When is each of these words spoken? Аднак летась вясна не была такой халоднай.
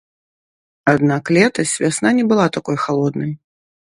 Аднак 0.93 1.23
летась 1.37 1.75
вясна 1.83 2.09
не 2.21 2.25
была 2.33 2.47
такой 2.57 2.77
халоднай. 2.87 3.31